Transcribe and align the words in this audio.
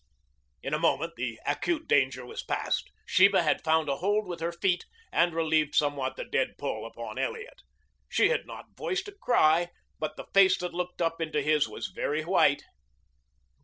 In 0.63 0.73
a 0.73 0.79
moment 0.79 1.13
the 1.15 1.39
acute 1.45 1.87
danger 1.87 2.25
was 2.25 2.41
past. 2.41 2.89
Sheba 3.05 3.43
had 3.43 3.63
found 3.63 3.87
a 3.87 3.97
hold 3.97 4.25
with 4.25 4.39
her 4.39 4.51
feet 4.51 4.83
and 5.11 5.31
relieved 5.35 5.75
somewhat 5.75 6.15
the 6.15 6.25
dead 6.25 6.55
pull 6.57 6.87
upon 6.87 7.19
Elliot. 7.19 7.61
She 8.09 8.29
had 8.29 8.47
not 8.47 8.75
voiced 8.75 9.07
a 9.09 9.11
cry, 9.11 9.69
but 9.99 10.15
the 10.17 10.25
face 10.33 10.57
that 10.57 10.73
looked 10.73 11.03
up 11.03 11.21
into 11.21 11.43
his 11.43 11.69
was 11.69 11.89
very 11.93 12.23
white. 12.25 12.63